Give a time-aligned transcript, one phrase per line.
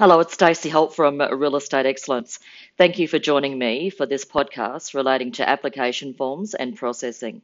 [0.00, 2.38] Hello, it's Stacey Holt from Real Estate Excellence.
[2.78, 7.42] Thank you for joining me for this podcast relating to application forms and processing.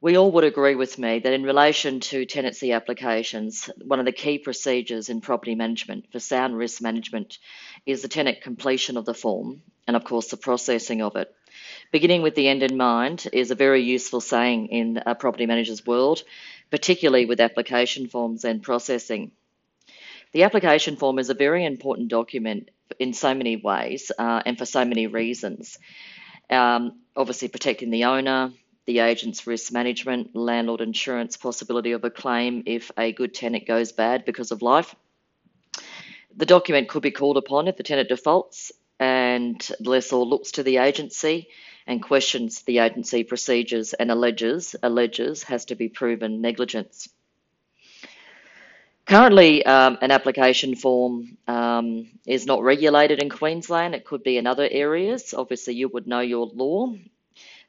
[0.00, 4.12] We all would agree with me that in relation to tenancy applications, one of the
[4.12, 7.38] key procedures in property management for sound risk management
[7.84, 11.34] is the tenant completion of the form and, of course, the processing of it.
[11.90, 15.84] Beginning with the end in mind is a very useful saying in a property manager's
[15.84, 16.22] world,
[16.70, 19.32] particularly with application forms and processing.
[20.32, 24.66] The application form is a very important document in so many ways uh, and for
[24.66, 25.78] so many reasons.
[26.50, 28.52] Um, obviously, protecting the owner,
[28.86, 33.92] the agent's risk management, landlord insurance, possibility of a claim if a good tenant goes
[33.92, 34.94] bad because of life.
[36.36, 40.62] The document could be called upon if the tenant defaults and the lessor looks to
[40.62, 41.48] the agency
[41.86, 47.08] and questions the agency procedures and alleges, alleges has to be proven negligence.
[49.08, 53.94] Currently, um, an application form um, is not regulated in Queensland.
[53.94, 55.32] It could be in other areas.
[55.32, 56.94] Obviously, you would know your law.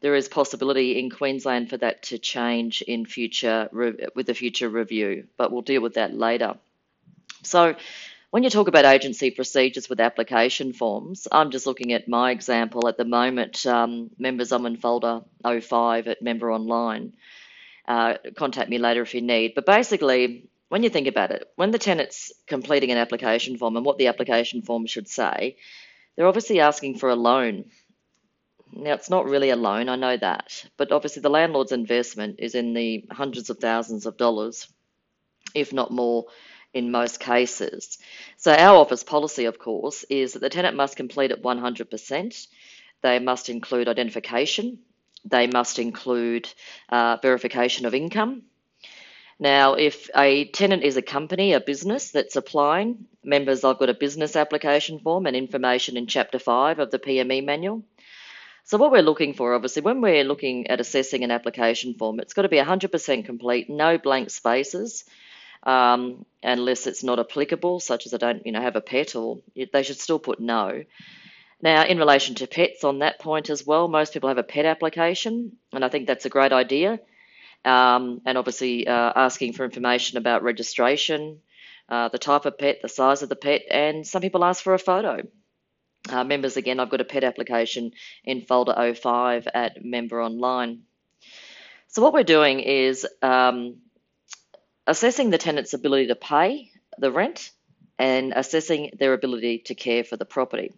[0.00, 5.26] There is possibility in Queensland for that to change in future with a future review,
[5.36, 6.54] but we'll deal with that later.
[7.42, 7.76] So,
[8.30, 12.88] when you talk about agency procedures with application forms, I'm just looking at my example
[12.88, 13.66] at the moment.
[13.66, 17.12] Um, members, I'm in folder 05 at Member Online.
[17.86, 19.54] Uh, contact me later if you need.
[19.54, 23.86] But basically, when you think about it, when the tenant's completing an application form and
[23.86, 25.56] what the application form should say,
[26.16, 27.66] they're obviously asking for a loan.
[28.72, 32.54] Now, it's not really a loan, I know that, but obviously the landlord's investment is
[32.54, 34.68] in the hundreds of thousands of dollars,
[35.54, 36.26] if not more
[36.74, 37.98] in most cases.
[38.36, 42.46] So, our office policy, of course, is that the tenant must complete it 100%.
[43.02, 44.80] They must include identification,
[45.24, 46.48] they must include
[46.88, 48.42] uh, verification of income,
[49.38, 53.94] now, if a tenant is a company, a business that's applying, members, I've got a
[53.94, 57.82] business application form and information in Chapter 5 of the PME manual.
[58.64, 62.32] So, what we're looking for, obviously, when we're looking at assessing an application form, it's
[62.32, 65.04] got to be 100% complete, no blank spaces,
[65.62, 69.40] um, unless it's not applicable, such as I don't, you know, have a pet, or
[69.54, 70.82] they should still put no.
[71.60, 74.64] Now, in relation to pets, on that point as well, most people have a pet
[74.64, 77.00] application, and I think that's a great idea
[77.66, 81.40] um, and obviously uh, asking for information about registration,
[81.88, 84.74] uh, the type of pet, the size of the pet, and some people ask for
[84.74, 85.26] a photo.
[86.08, 87.92] Uh, members, again, I've got a pet application
[88.24, 90.82] in folder 05 at Member Online.
[91.88, 93.78] So, what we're doing is um,
[94.86, 97.50] assessing the tenant's ability to pay the rent
[97.98, 100.72] and assessing their ability to care for the property.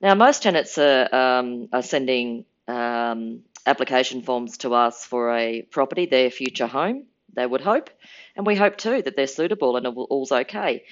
[0.00, 6.06] Now, most tenants are, um, are sending um, application forms to us for a property,
[6.06, 7.90] their future home, they would hope.
[8.36, 10.84] And we hope too that they're suitable and all's okay.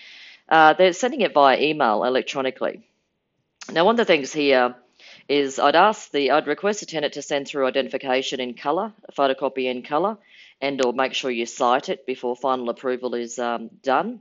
[0.48, 2.82] Uh, they're sending it via email electronically.
[3.70, 4.74] Now, one of the things here
[5.28, 9.12] is I'd ask the, I'd request the tenant to send through identification in colour, a
[9.12, 10.18] photocopy in colour,
[10.60, 14.20] and or make sure you cite it before final approval is um, done.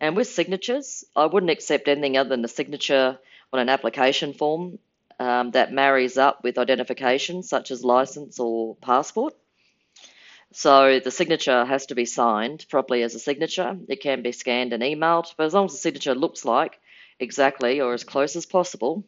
[0.00, 3.18] And with signatures, I wouldn't accept anything other than a signature
[3.52, 4.78] on an application form
[5.22, 9.34] um, that marries up with identification, such as license or passport.
[10.52, 13.78] So the signature has to be signed properly as a signature.
[13.88, 16.80] It can be scanned and emailed, but as long as the signature looks like
[17.20, 19.04] exactly or as close as possible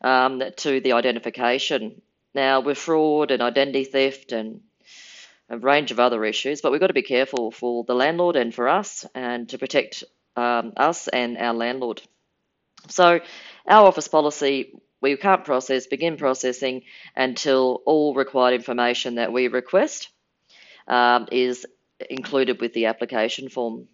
[0.00, 2.00] um, to the identification.
[2.34, 4.62] Now, with fraud and identity theft and
[5.50, 8.54] a range of other issues, but we've got to be careful for the landlord and
[8.54, 10.04] for us and to protect
[10.36, 12.00] um, us and our landlord.
[12.88, 13.20] So,
[13.66, 16.82] our office policy we can't process, begin processing
[17.16, 20.08] until all required information that we request
[20.86, 21.66] um, is
[22.10, 23.88] included with the application form.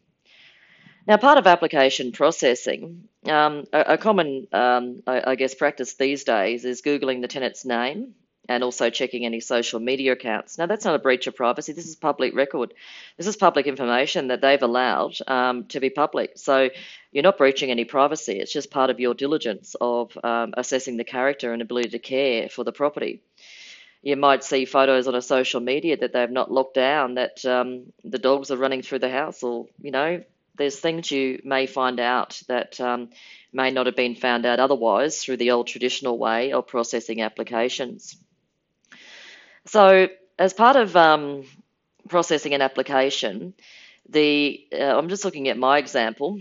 [1.06, 6.24] Now, part of application processing, um, a, a, common, um, I, I, guess, practice these
[6.24, 8.14] days is Googling the tenant's name
[8.48, 10.58] and also checking any social media accounts.
[10.58, 11.72] Now, that's not a breach of privacy.
[11.72, 12.74] This is public record.
[13.16, 16.32] This is public information that they've allowed um, to be public.
[16.36, 16.70] So
[17.12, 18.38] you're not breaching any privacy.
[18.38, 22.48] It's just part of your diligence of um, assessing the character and ability to care
[22.48, 23.22] for the property.
[24.02, 27.92] You might see photos on a social media that they've not locked down, that um,
[28.04, 30.22] the dogs are running through the house, or, you know,
[30.56, 33.08] there's things you may find out that um,
[33.52, 38.16] may not have been found out otherwise through the old traditional way of processing applications.
[39.66, 40.08] So,
[40.38, 41.44] as part of um,
[42.08, 43.54] processing an application,
[44.08, 46.40] the uh, I'm just looking at my example.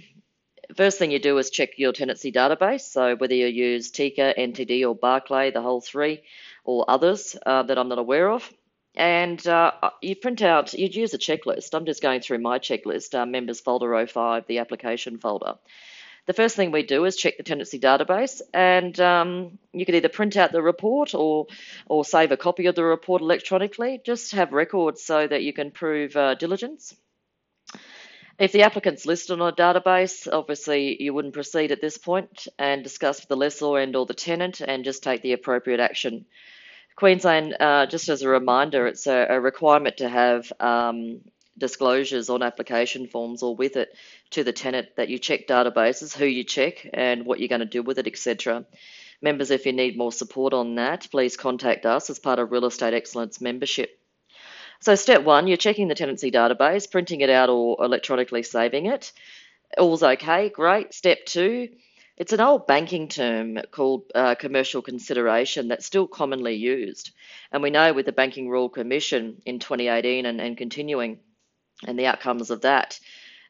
[0.76, 2.82] First thing you do is check your tenancy database.
[2.82, 6.24] So whether you use TICA, NTD, or Barclay, the whole three,
[6.66, 8.52] or others uh, that I'm not aware of.
[8.96, 9.72] and uh,
[10.02, 11.74] you print out, you'd use a checklist.
[11.74, 15.56] I'm just going through my checklist, uh, members folder 05, the application folder.
[16.26, 20.08] The first thing we do is check the tenancy database, and um, you can either
[20.08, 21.48] print out the report or
[21.86, 24.00] or save a copy of the report electronically.
[24.06, 26.96] Just have records so that you can prove uh, diligence.
[28.40, 32.84] If the applicant's listed on a database, obviously you wouldn't proceed at this point and
[32.84, 36.26] discuss with the lessor and or the tenant and just take the appropriate action.
[36.96, 41.22] Queensland, uh, just as a reminder, it's a, a requirement to have um,
[41.58, 43.96] disclosures on application forms or with it
[44.34, 47.66] to the tenant that you check databases, who you check, and what you're going to
[47.66, 48.66] do with it, etc.
[49.22, 52.66] Members, if you need more support on that, please contact us as part of Real
[52.66, 53.98] Estate Excellence membership.
[54.82, 59.14] So step one, you're checking the tenancy database, printing it out or electronically saving it.
[59.78, 60.94] All's okay, great.
[60.94, 61.70] Step two,
[62.18, 67.12] it's an old banking term called uh, commercial consideration that's still commonly used.
[67.52, 71.20] And we know with the Banking Royal Commission in 2018 and, and continuing,
[71.88, 73.00] and the outcomes of that,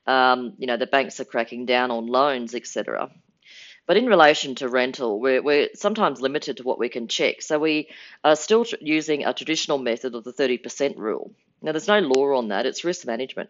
[0.06, 3.10] um, you know, the banks are cracking down on loans, etc.
[3.86, 7.42] But in relation to rental, we're, we're sometimes limited to what we can check.
[7.42, 7.90] So we
[8.24, 11.32] are still using a traditional method of the 30% rule.
[11.62, 13.50] Now, there's no law on that, it's risk management.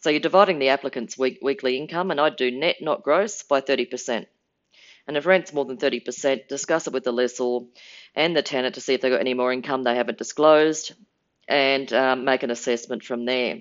[0.00, 3.60] So you're dividing the applicant's week, weekly income, and I'd do net, not gross, by
[3.60, 4.26] 30%.
[5.08, 7.60] And if rent's more than 30%, discuss it with the lessor
[8.14, 10.94] and the tenant to see if they've got any more income they haven't disclosed
[11.46, 13.60] and um, make an assessment from there.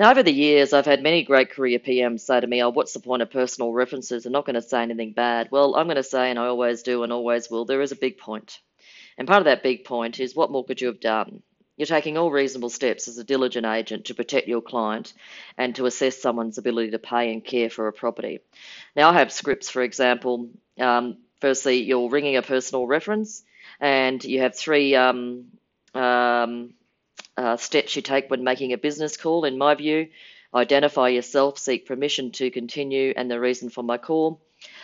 [0.00, 2.94] Now, over the years, I've had many great career PMs say to me, Oh, what's
[2.94, 4.24] the point of personal references?
[4.24, 5.48] I'm not going to say anything bad.
[5.50, 7.96] Well, I'm going to say, and I always do and always will, there is a
[7.96, 8.60] big point.
[9.18, 11.42] And part of that big point is what more could you have done?
[11.76, 15.12] You're taking all reasonable steps as a diligent agent to protect your client
[15.58, 18.40] and to assess someone's ability to pay and care for a property.
[18.96, 20.48] Now, I have scripts, for example.
[20.78, 23.42] Um, firstly, you're ringing a personal reference,
[23.78, 25.48] and you have three um,
[25.92, 26.72] um,
[27.40, 30.08] uh, steps you take when making a business call, in my view.
[30.54, 34.42] Identify yourself, seek permission to continue, and the reason for my call.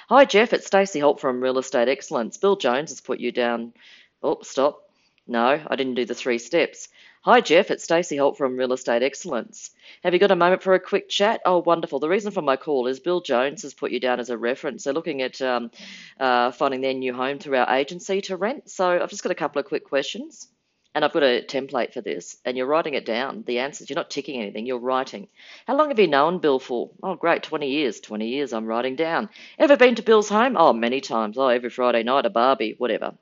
[0.08, 2.38] Hi, Jeff, it's Stacey Holt from Real Estate Excellence.
[2.38, 3.74] Bill Jones has put you down.
[4.22, 4.80] Oh, stop.
[5.26, 6.88] No, I didn't do the three steps.
[7.22, 9.70] Hi, Jeff, it's Stacey Holt from Real Estate Excellence.
[10.02, 11.42] Have you got a moment for a quick chat?
[11.44, 11.98] Oh, wonderful.
[11.98, 14.84] The reason for my call is Bill Jones has put you down as a reference.
[14.84, 15.70] They're looking at um,
[16.18, 18.70] uh, finding their new home through our agency to rent.
[18.70, 20.48] So I've just got a couple of quick questions.
[20.96, 23.44] And I've got a template for this, and you're writing it down.
[23.46, 25.28] The answers, you're not ticking anything, you're writing.
[25.66, 26.90] How long have you known Bill for?
[27.02, 28.00] Oh, great, 20 years.
[28.00, 29.28] 20 years, I'm writing down.
[29.58, 30.56] Ever been to Bill's home?
[30.58, 31.36] Oh, many times.
[31.36, 33.12] Oh, every Friday night, a Barbie, whatever.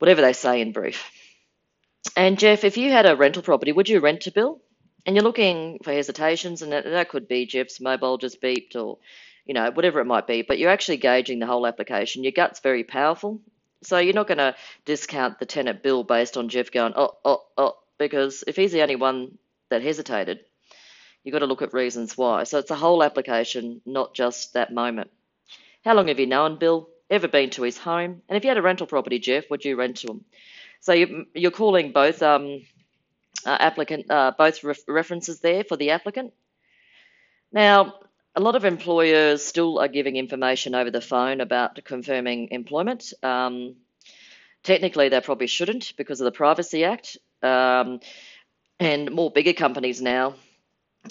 [0.00, 1.10] Whatever they say in brief.
[2.14, 4.60] And Jeff, if you had a rental property, would you rent to Bill?
[5.06, 8.98] And you're looking for hesitations, and that, that could be Jeff's mobile just beeped or,
[9.46, 12.22] you know, whatever it might be, but you're actually gauging the whole application.
[12.22, 13.40] Your gut's very powerful
[13.86, 14.54] so you're not going to
[14.84, 18.82] discount the tenant bill based on Jeff going, oh, oh, oh, because if he's the
[18.82, 19.38] only one
[19.70, 20.40] that hesitated,
[21.22, 22.44] you've got to look at reasons why.
[22.44, 25.10] So it's a whole application, not just that moment.
[25.84, 26.88] How long have you known Bill?
[27.10, 28.22] Ever been to his home?
[28.28, 30.24] And if you had a rental property, Jeff, would you rent to him?
[30.80, 32.62] So you, are calling both um,
[33.44, 36.32] uh, applicant, uh, both ref references there for the applicant.
[37.52, 37.94] Now,
[38.36, 43.12] a lot of employers still are giving information over the phone about confirming employment.
[43.22, 43.76] Um,
[44.62, 47.16] technically, they probably shouldn't because of the Privacy Act.
[47.42, 48.00] Um,
[48.80, 50.34] and more bigger companies now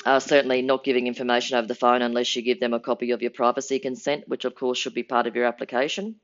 [0.05, 3.21] are certainly not giving information over the phone unless you give them a copy of
[3.21, 6.15] your privacy consent, which of course should be part of your application.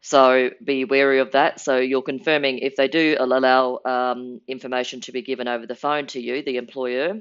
[0.00, 1.60] So be wary of that.
[1.60, 6.08] So you're confirming if they do allow um, information to be given over the phone
[6.08, 7.20] to you, the employer,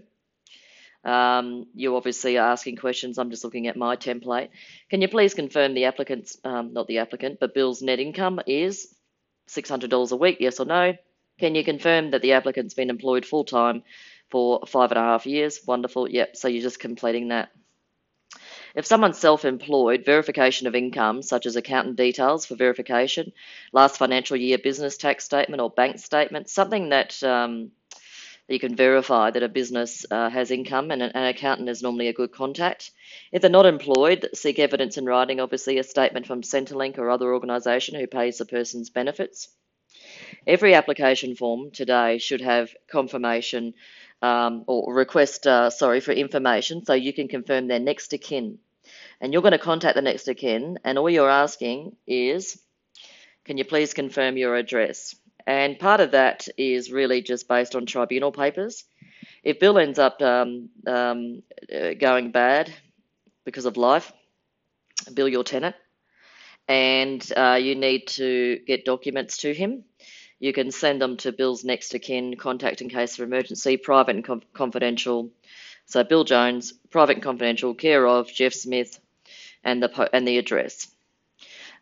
[1.03, 3.17] um, you obviously are asking questions.
[3.17, 4.49] I'm just looking at my template.
[4.89, 8.93] Can you please confirm the applicant's, um, not the applicant, but Bill's net income is
[9.49, 10.93] $600 a week, yes or no?
[11.39, 13.83] Can you confirm that the applicant's been employed full time
[14.29, 15.61] for five and a half years?
[15.65, 16.07] Wonderful.
[16.07, 16.35] Yep.
[16.35, 17.49] So you're just completing that.
[18.75, 23.33] If someone's self employed, verification of income, such as accountant details for verification,
[23.73, 27.71] last financial year business tax statement or bank statement, something that um,
[28.51, 32.07] you can verify that a business uh, has income and an, an accountant is normally
[32.07, 32.91] a good contact.
[33.31, 37.33] If they're not employed, seek evidence in writing, obviously a statement from Centrelink or other
[37.33, 39.49] organisation who pays the person's benefits.
[40.47, 43.73] Every application form today should have confirmation
[44.21, 48.59] um, or request, uh, sorry, for information so you can confirm their next of kin.
[49.19, 52.59] And you're going to contact the next of kin, and all you're asking is,
[53.45, 55.15] can you please confirm your address?
[55.47, 58.83] And part of that is really just based on tribunal papers.
[59.43, 61.43] If Bill ends up um, um,
[61.99, 62.71] going bad
[63.45, 64.11] because of life,
[65.13, 65.75] bill your tenant,
[66.67, 69.83] and uh, you need to get documents to him.
[70.39, 74.15] You can send them to Bill's next of kin, contact in case of emergency, private
[74.15, 75.29] and com- confidential.
[75.85, 78.99] So Bill Jones, private and confidential, care of Jeff Smith,
[79.63, 80.87] and the po- and the address.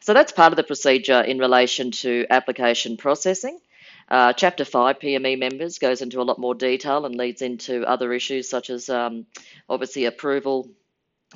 [0.01, 3.59] So that's part of the procedure in relation to application processing.
[4.07, 8.11] Uh, Chapter 5 PME members goes into a lot more detail and leads into other
[8.13, 9.25] issues such as um,
[9.67, 10.69] obviously approval,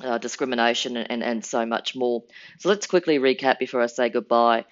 [0.02, 2.24] uh, discrimination, and, and so much more.
[2.58, 4.64] So let's quickly recap before I say goodbye.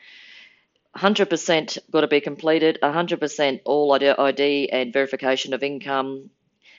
[0.96, 6.30] 100% got to be completed, 100% all ID and verification of income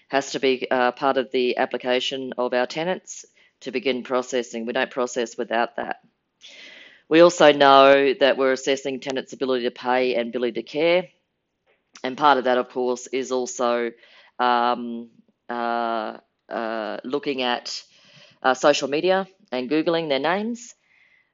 [0.10, 3.26] has to be uh, part of the application of our tenants
[3.62, 4.66] to begin processing.
[4.66, 6.02] We don't process without that.
[7.10, 11.10] We also know that we're assessing tenants' ability to pay and ability to care.
[12.04, 13.92] And part of that, of course, is also
[14.40, 15.10] um,
[15.50, 16.18] uh,
[16.50, 17.84] uh, looking at
[18.42, 20.74] uh, social media and Googling their names.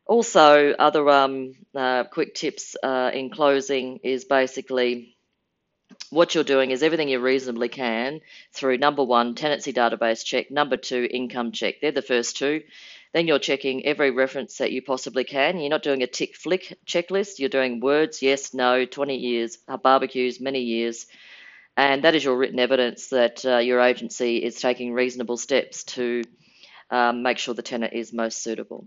[0.05, 5.15] Also, other um, uh, quick tips uh, in closing is basically
[6.09, 8.21] what you're doing is everything you reasonably can
[8.53, 11.75] through number one, tenancy database check, number two, income check.
[11.81, 12.63] They're the first two.
[13.13, 15.59] Then you're checking every reference that you possibly can.
[15.59, 17.39] You're not doing a tick flick checklist.
[17.39, 21.07] You're doing words, yes, no, 20 years, uh, barbecues, many years.
[21.75, 26.23] And that is your written evidence that uh, your agency is taking reasonable steps to
[26.91, 28.85] um, make sure the tenant is most suitable.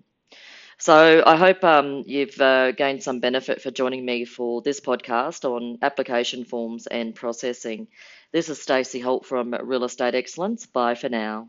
[0.78, 5.44] So I hope um, you've uh, gained some benefit for joining me for this podcast
[5.44, 7.88] on application forms and processing.
[8.32, 10.66] This is Stacey Holt from Real Estate Excellence.
[10.66, 11.48] Bye for now.